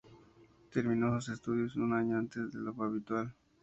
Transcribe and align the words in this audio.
Termino 0.71 1.13
sus 1.21 1.35
estudios 1.35 1.75
un 1.75 1.93
año 1.93 2.17
antes 2.17 2.51
de 2.51 2.59
lo 2.59 2.71
habitual. 2.83 3.35